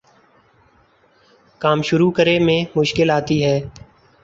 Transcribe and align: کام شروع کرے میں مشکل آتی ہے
کام 1.61 1.79
شروع 1.87 2.11
کرے 2.11 2.37
میں 2.39 2.59
مشکل 2.75 3.09
آتی 3.11 3.43
ہے 3.45 3.57